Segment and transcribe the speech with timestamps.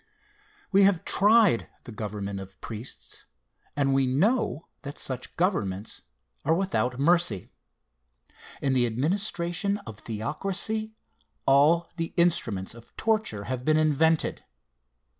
[0.71, 3.25] We have tried the government of priests,
[3.77, 6.01] and we know that such governments
[6.43, 7.51] are without mercy.
[8.63, 10.95] In the administration of theocracy,
[11.45, 14.43] all the instruments of torture have been invented.